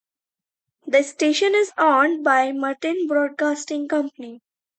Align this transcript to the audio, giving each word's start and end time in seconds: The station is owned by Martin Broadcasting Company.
The 0.87 1.03
station 1.03 1.53
is 1.53 1.71
owned 1.77 2.23
by 2.23 2.53
Martin 2.53 3.05
Broadcasting 3.07 3.87
Company. 3.87 4.41